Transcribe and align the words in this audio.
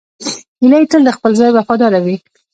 هیلۍ 0.61 0.83
تل 0.91 1.01
د 1.05 1.09
خپل 1.17 1.31
ځای 1.39 1.49
وفاداره 1.53 1.99
وي 2.05 2.15